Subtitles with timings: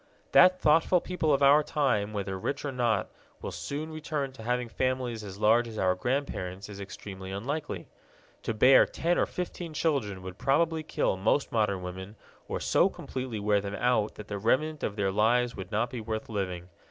[0.31, 4.67] That thoughtful people of our time, whether rich or not, will soon return to having
[4.67, 7.87] families as large as our grandparents' is extremely unlikely.
[8.41, 12.15] To bear ten or fifteen children would probably kill most modern women
[12.47, 16.01] or so completely wear them out that the remnant of their lives would not be
[16.01, 16.69] worth living.